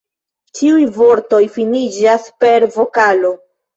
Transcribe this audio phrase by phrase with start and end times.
[0.59, 3.35] Ĉiuj vortoj finiĝas per vokalo.